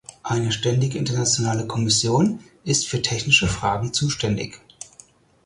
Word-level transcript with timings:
Eine 0.23 0.51
ständige 0.51 0.97
internationale 0.97 1.67
Kommission 1.67 2.39
ist 2.63 2.87
für 2.87 3.03
technische 3.03 3.47
Fragen 3.47 3.93
zuständig. 3.93 4.59